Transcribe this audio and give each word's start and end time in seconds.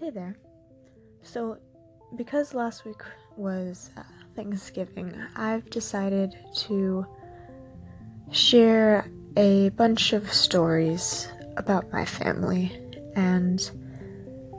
Hey 0.00 0.10
there. 0.10 0.36
So, 1.24 1.58
because 2.14 2.54
last 2.54 2.84
week 2.84 3.02
was 3.36 3.90
uh, 3.96 4.04
Thanksgiving, 4.36 5.12
I've 5.34 5.68
decided 5.70 6.36
to 6.68 7.04
share 8.30 9.10
a 9.36 9.70
bunch 9.70 10.12
of 10.12 10.32
stories 10.32 11.26
about 11.56 11.92
my 11.92 12.04
family. 12.04 12.80
And 13.16 13.68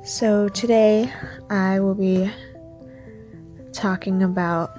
so 0.04 0.50
today 0.50 1.10
I 1.50 1.80
will 1.80 1.96
be 1.96 2.30
talking 3.72 4.24
about 4.24 4.78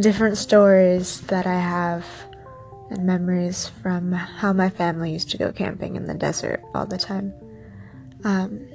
different 0.00 0.38
stories 0.38 1.20
that 1.22 1.46
I 1.46 1.58
have 1.58 2.06
and 2.88 3.04
memories 3.04 3.68
from 3.82 4.12
how 4.12 4.54
my 4.54 4.70
family 4.70 5.12
used 5.12 5.30
to 5.32 5.36
go 5.36 5.52
camping 5.52 5.96
in 5.96 6.06
the 6.06 6.14
desert 6.14 6.62
all 6.74 6.86
the 6.86 6.96
time. 6.96 7.34
Um, 8.24 8.66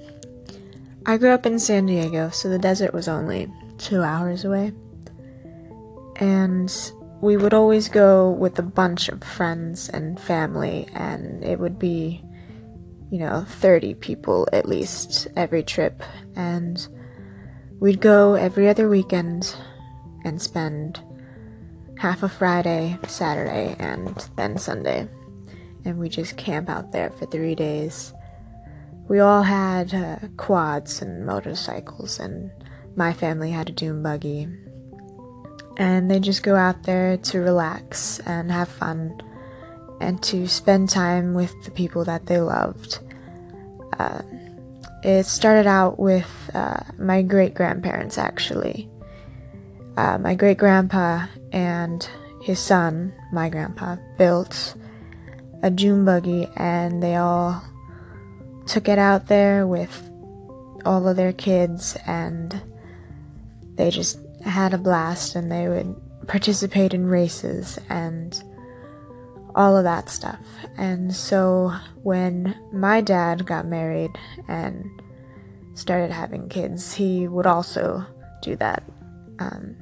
I 1.05 1.17
grew 1.17 1.31
up 1.31 1.45
in 1.45 1.59
San 1.59 1.85
Diego, 1.85 2.29
so 2.29 2.49
the 2.49 2.59
desert 2.59 2.93
was 2.93 3.07
only 3.07 3.51
two 3.77 4.03
hours 4.03 4.43
away. 4.43 4.73
And 6.17 6.71
we 7.21 7.37
would 7.37 7.53
always 7.53 7.89
go 7.89 8.29
with 8.29 8.59
a 8.59 8.63
bunch 8.63 9.09
of 9.09 9.23
friends 9.23 9.89
and 9.89 10.19
family, 10.19 10.87
and 10.93 11.43
it 11.43 11.59
would 11.59 11.79
be, 11.79 12.23
you 13.09 13.19
know, 13.19 13.45
30 13.47 13.95
people 13.95 14.47
at 14.51 14.67
least 14.67 15.27
every 15.35 15.63
trip. 15.63 16.03
And 16.35 16.85
we'd 17.79 18.01
go 18.01 18.35
every 18.35 18.67
other 18.67 18.89
weekend 18.89 19.55
and 20.25 20.41
spend 20.41 21.01
half 21.97 22.23
a 22.23 22.29
Friday, 22.29 22.97
Saturday, 23.07 23.75
and 23.79 24.29
then 24.35 24.57
Sunday. 24.57 25.07
And 25.85 25.97
we 25.97 26.09
just 26.09 26.37
camp 26.37 26.69
out 26.69 26.91
there 26.91 27.09
for 27.09 27.25
three 27.25 27.55
days. 27.55 28.13
We 29.09 29.19
all 29.19 29.41
had 29.41 29.91
uh, 29.91 30.19
quads 30.37 31.01
and 31.01 31.25
motorcycles, 31.25 32.19
and 32.19 32.51
my 32.95 33.11
family 33.11 33.49
had 33.49 33.69
a 33.69 33.73
dune 33.73 34.03
buggy. 34.03 34.47
And 35.77 36.11
they 36.11 36.19
just 36.19 36.43
go 36.43 36.55
out 36.55 36.83
there 36.83 37.17
to 37.17 37.39
relax 37.39 38.19
and 38.19 38.51
have 38.51 38.69
fun 38.69 39.19
and 39.99 40.21
to 40.23 40.47
spend 40.47 40.89
time 40.89 41.33
with 41.33 41.51
the 41.63 41.71
people 41.71 42.05
that 42.05 42.27
they 42.27 42.39
loved. 42.39 42.99
Uh, 43.97 44.21
it 45.03 45.25
started 45.25 45.65
out 45.65 45.97
with 45.97 46.29
uh, 46.53 46.81
my 46.99 47.23
great 47.23 47.55
grandparents, 47.55 48.19
actually. 48.19 48.89
Uh, 49.97 50.19
my 50.19 50.35
great 50.35 50.59
grandpa 50.59 51.25
and 51.51 52.07
his 52.43 52.59
son, 52.59 53.11
my 53.33 53.49
grandpa, 53.49 53.95
built 54.19 54.75
a 55.63 55.71
dune 55.71 56.05
buggy 56.05 56.47
and 56.55 57.01
they 57.01 57.15
all 57.15 57.63
took 58.69 58.87
it 58.87 58.99
out 58.99 59.27
there 59.27 59.65
with 59.65 60.09
all 60.85 61.07
of 61.07 61.17
their 61.17 61.33
kids 61.33 61.97
and 62.05 62.61
they 63.75 63.89
just 63.89 64.19
had 64.45 64.73
a 64.73 64.77
blast 64.77 65.35
and 65.35 65.51
they 65.51 65.67
would 65.67 65.95
participate 66.27 66.93
in 66.93 67.07
races 67.07 67.79
and 67.89 68.43
all 69.55 69.75
of 69.75 69.83
that 69.83 70.07
stuff. 70.07 70.39
And 70.77 71.13
so 71.13 71.73
when 72.03 72.55
my 72.71 73.01
dad 73.01 73.45
got 73.45 73.65
married 73.65 74.11
and 74.47 74.85
started 75.73 76.11
having 76.11 76.47
kids, 76.47 76.93
he 76.93 77.27
would 77.27 77.47
also 77.47 78.05
do 78.43 78.55
that. 78.57 78.83
Um, 79.39 79.75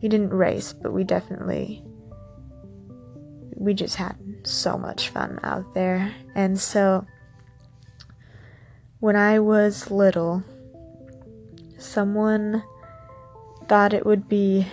he 0.00 0.08
didn't 0.08 0.30
race, 0.30 0.72
but 0.72 0.92
we 0.92 1.04
definitely 1.04 1.84
we 3.56 3.74
just 3.74 3.96
had 3.96 4.16
so 4.44 4.78
much 4.78 5.10
fun 5.10 5.38
out 5.42 5.74
there. 5.74 6.14
And 6.34 6.58
so 6.58 7.04
when 9.00 9.16
I 9.16 9.38
was 9.38 9.90
little, 9.90 10.42
someone 11.78 12.62
thought 13.66 13.94
it 13.94 14.04
would 14.04 14.28
be 14.28 14.66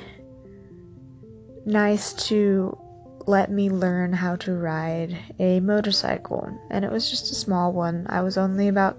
nice 1.65 2.13
to 2.27 2.77
let 3.25 3.51
me 3.51 3.69
learn 3.69 4.13
how 4.13 4.35
to 4.37 4.53
ride 4.53 5.17
a 5.39 5.59
motorcycle. 5.59 6.49
And 6.69 6.85
it 6.85 6.91
was 6.91 7.09
just 7.09 7.31
a 7.31 7.35
small 7.35 7.73
one. 7.73 8.05
I 8.09 8.21
was 8.21 8.37
only 8.37 8.67
about 8.67 8.97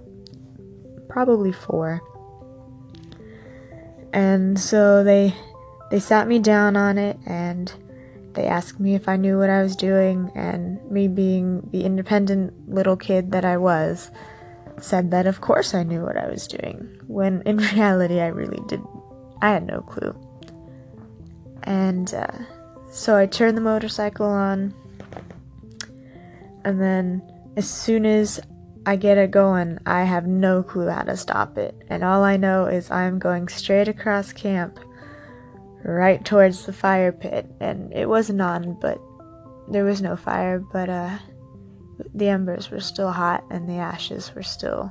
probably 1.09 1.53
4. 1.53 2.01
And 4.13 4.59
so 4.59 5.05
they 5.05 5.35
they 5.91 6.01
sat 6.01 6.29
me 6.29 6.39
down 6.39 6.77
on 6.77 6.99
it 6.99 7.19
and 7.27 7.73
they 8.35 8.45
asked 8.47 8.79
me 8.79 8.95
if 8.95 9.09
I 9.09 9.17
knew 9.17 9.39
what 9.39 9.51
I 9.51 9.63
was 9.63 9.75
doing, 9.75 10.31
and 10.35 10.79
me 10.91 11.09
being 11.09 11.69
the 11.73 11.85
independent 11.85 12.73
little 12.73 12.97
kid 12.97 13.33
that 13.33 13.45
I 13.45 13.57
was, 13.57 14.11
said 14.85 15.11
that 15.11 15.27
of 15.27 15.41
course 15.41 15.75
I 15.75 15.83
knew 15.83 16.03
what 16.03 16.17
I 16.17 16.29
was 16.29 16.47
doing, 16.47 17.01
when 17.07 17.43
in 17.43 17.57
reality 17.75 18.21
I 18.21 18.29
really 18.29 18.63
did. 18.67 18.83
I 19.41 19.51
had 19.51 19.67
no 19.67 19.83
clue. 19.83 20.15
And 21.63 22.13
uh, 22.13 22.27
so 22.91 23.17
I 23.17 23.27
turned 23.27 23.57
the 23.57 23.63
motorcycle 23.63 24.27
on, 24.27 24.75
and 26.65 26.81
then 26.81 27.23
as 27.57 27.69
soon 27.69 28.07
as 28.07 28.41
I 28.87 28.97
get 28.97 29.19
it 29.19 29.31
going, 29.31 29.79
I 29.87 30.05
have 30.05 30.27
no 30.27 30.63
clue 30.63 30.89
how 30.89 31.03
to 31.03 31.17
stop 31.17 31.59
it, 31.59 31.75
and 31.89 32.03
all 32.03 32.25
I 32.25 32.37
know 32.37 32.67
is 32.67 32.91
I'm 32.91 33.19
going 33.19 33.49
straight 33.49 33.89
across 33.89 34.33
camp 34.33 34.81
right 35.85 36.25
towards 36.25 36.67
the 36.67 36.73
fire 36.73 37.13
pit, 37.13 37.47
and 37.61 37.93
it 37.93 38.09
wasn't 38.09 38.41
on, 38.41 38.79
but 38.81 39.01
there 39.69 39.85
was 39.85 40.01
no 40.01 40.17
fire, 40.17 40.59
but 40.59 40.89
uh, 40.89 41.19
the 42.19 42.29
embers 42.29 42.71
were 42.71 42.81
still 42.81 43.11
hot 43.11 43.45
and 43.51 43.69
the 43.69 43.77
ashes 43.77 44.35
were 44.35 44.43
still 44.43 44.91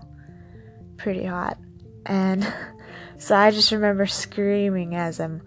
pretty 0.98 1.26
hot. 1.26 1.58
And 2.06 2.52
so 3.18 3.36
I 3.36 3.52
just 3.52 3.72
remember 3.72 4.06
screaming 4.06 4.96
as 4.96 5.20
I'm 5.20 5.42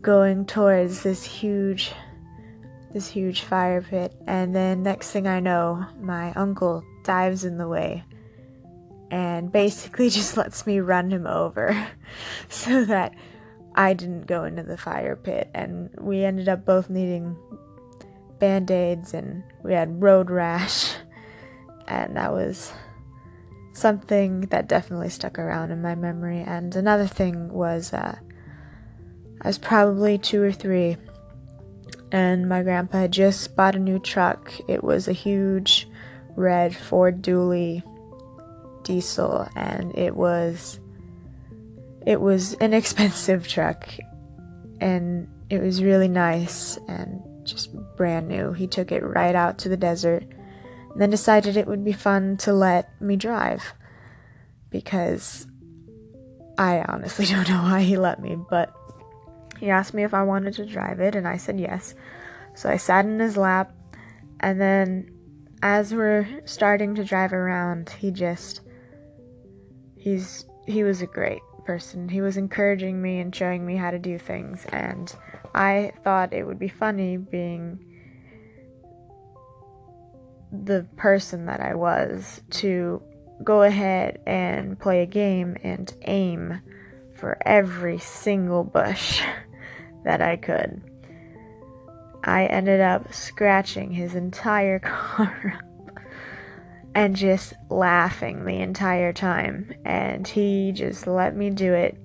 going 0.00 0.46
towards 0.46 1.02
this 1.02 1.24
huge 1.24 1.92
this 2.92 3.08
huge 3.08 3.42
fire 3.42 3.82
pit. 3.82 4.14
And 4.26 4.56
then 4.56 4.82
next 4.82 5.10
thing 5.10 5.26
I 5.26 5.40
know 5.40 5.84
my 6.00 6.32
uncle 6.32 6.82
dives 7.04 7.44
in 7.44 7.58
the 7.58 7.68
way 7.68 8.02
and 9.10 9.50
basically 9.52 10.10
just 10.10 10.36
lets 10.36 10.66
me 10.66 10.80
run 10.80 11.10
him 11.10 11.26
over 11.26 11.88
so 12.48 12.84
that 12.84 13.14
I 13.74 13.94
didn't 13.94 14.26
go 14.26 14.44
into 14.44 14.62
the 14.64 14.76
fire 14.76 15.14
pit, 15.14 15.50
and 15.54 15.90
we 16.00 16.24
ended 16.24 16.48
up 16.48 16.64
both 16.64 16.90
needing 16.90 17.36
band 18.40 18.72
aids, 18.72 19.14
and 19.14 19.44
we 19.62 19.72
had 19.72 20.02
road 20.02 20.30
rash, 20.30 20.96
and 21.88 22.16
that 22.16 22.32
was 22.32 22.72
something 23.72 24.42
that 24.42 24.68
definitely 24.68 25.08
stuck 25.08 25.38
around 25.38 25.70
in 25.70 25.82
my 25.82 25.94
memory. 25.94 26.40
And 26.40 26.74
another 26.76 27.06
thing 27.06 27.48
was, 27.48 27.92
uh, 27.92 28.18
I 29.42 29.46
was 29.48 29.58
probably 29.58 30.18
two 30.18 30.42
or 30.42 30.52
three, 30.52 30.96
and 32.12 32.48
my 32.48 32.62
grandpa 32.62 33.00
had 33.00 33.12
just 33.12 33.56
bought 33.56 33.76
a 33.76 33.80
new 33.80 33.98
truck. 33.98 34.52
It 34.68 34.84
was 34.84 35.08
a 35.08 35.12
huge 35.12 35.88
red 36.36 36.76
Ford 36.76 37.22
Dually 37.22 37.82
diesel, 38.84 39.48
and 39.56 39.96
it 39.96 40.14
was 40.14 40.78
it 42.06 42.20
was 42.20 42.54
an 42.54 42.72
expensive 42.80 43.46
truck 43.46 43.88
and 44.80 45.28
it 45.50 45.60
was 45.60 45.82
really 45.82 46.08
nice 46.08 46.78
and 46.88 47.22
just 47.44 47.70
brand 47.96 48.28
new. 48.28 48.52
He 48.52 48.66
took 48.66 48.92
it 48.92 49.02
right 49.02 49.34
out 49.34 49.58
to 49.58 49.68
the 49.68 49.76
desert 49.76 50.24
then 50.96 51.10
decided 51.10 51.56
it 51.56 51.66
would 51.66 51.84
be 51.84 51.92
fun 51.92 52.36
to 52.38 52.52
let 52.52 53.00
me 53.00 53.16
drive 53.16 53.74
because 54.70 55.46
I 56.56 56.84
honestly 56.88 57.26
don't 57.26 57.48
know 57.48 57.62
why 57.62 57.82
he 57.82 57.96
let 57.96 58.20
me, 58.20 58.36
but 58.50 58.74
he 59.58 59.70
asked 59.70 59.94
me 59.94 60.04
if 60.04 60.14
I 60.14 60.22
wanted 60.22 60.54
to 60.54 60.66
drive 60.66 61.00
it 61.00 61.14
and 61.14 61.26
I 61.26 61.36
said 61.36 61.58
yes. 61.58 61.94
So 62.54 62.68
I 62.68 62.76
sat 62.76 63.04
in 63.04 63.18
his 63.18 63.36
lap 63.36 63.72
and 64.40 64.60
then 64.60 65.10
as 65.62 65.92
we're 65.92 66.26
starting 66.44 66.94
to 66.96 67.04
drive 67.04 67.32
around, 67.32 67.90
he 67.90 68.10
just 68.10 68.60
he's 69.96 70.44
he 70.66 70.84
was 70.84 71.02
a 71.02 71.06
great 71.06 71.42
person. 71.64 72.08
He 72.08 72.20
was 72.20 72.36
encouraging 72.36 73.00
me 73.02 73.20
and 73.20 73.34
showing 73.34 73.66
me 73.66 73.76
how 73.76 73.90
to 73.90 73.98
do 73.98 74.18
things, 74.18 74.64
and 74.66 75.12
I 75.54 75.92
thought 76.04 76.32
it 76.32 76.46
would 76.46 76.58
be 76.58 76.68
funny 76.68 77.16
being 77.16 77.84
the 80.52 80.86
person 80.96 81.46
that 81.46 81.60
I 81.60 81.74
was 81.74 82.40
to 82.50 83.02
go 83.44 83.62
ahead 83.62 84.20
and 84.26 84.78
play 84.78 85.02
a 85.02 85.06
game 85.06 85.56
and 85.62 85.92
aim 86.02 86.60
for 87.14 87.38
every 87.46 87.98
single 87.98 88.64
bush 88.64 89.22
that 90.04 90.20
I 90.20 90.36
could. 90.36 90.82
I 92.24 92.46
ended 92.46 92.80
up 92.80 93.12
scratching 93.12 93.92
his 93.92 94.14
entire 94.14 94.78
car 94.80 95.58
up 95.58 95.68
and 96.94 97.14
just 97.14 97.52
laughing 97.70 98.44
the 98.44 98.58
entire 98.58 99.12
time. 99.12 99.72
And 99.84 100.26
he 100.26 100.72
just 100.72 101.06
let 101.06 101.36
me 101.36 101.50
do 101.50 101.72
it. 101.72 101.96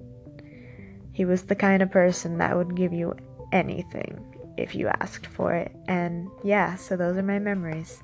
He 1.12 1.25
was 1.25 1.44
the 1.44 1.56
kind 1.56 1.81
of 1.81 1.92
person 1.92 2.38
that 2.40 2.56
would 2.56 2.75
give 2.75 2.94
you 2.94 3.16
anything 3.51 4.24
if 4.57 4.75
you 4.75 4.88
asked 4.88 5.28
for 5.28 5.54
it. 5.54 5.75
And 5.88 6.30
yeah, 6.44 6.75
so 6.75 6.95
those 6.95 7.18
are 7.18 7.24
my 7.24 7.40
memories. 7.40 8.04